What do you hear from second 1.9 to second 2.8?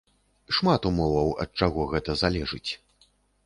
гэта залежыць.